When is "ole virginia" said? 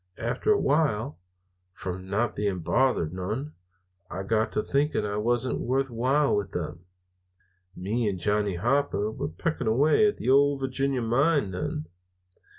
10.27-11.03